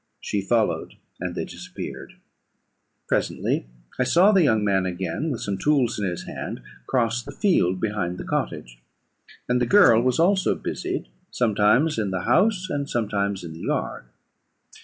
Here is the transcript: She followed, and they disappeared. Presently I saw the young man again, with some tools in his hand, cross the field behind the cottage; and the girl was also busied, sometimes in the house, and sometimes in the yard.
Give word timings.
She 0.19 0.41
followed, 0.41 0.95
and 1.19 1.35
they 1.35 1.45
disappeared. 1.45 2.13
Presently 3.07 3.67
I 3.99 4.03
saw 4.03 4.31
the 4.31 4.41
young 4.41 4.63
man 4.65 4.87
again, 4.87 5.29
with 5.29 5.41
some 5.41 5.59
tools 5.59 5.99
in 5.99 6.05
his 6.07 6.23
hand, 6.23 6.63
cross 6.87 7.21
the 7.21 7.31
field 7.31 7.79
behind 7.79 8.17
the 8.17 8.23
cottage; 8.23 8.79
and 9.47 9.61
the 9.61 9.67
girl 9.67 10.01
was 10.01 10.17
also 10.17 10.55
busied, 10.55 11.07
sometimes 11.29 11.99
in 11.99 12.09
the 12.09 12.21
house, 12.21 12.67
and 12.67 12.89
sometimes 12.89 13.43
in 13.43 13.53
the 13.53 13.59
yard. 13.59 14.05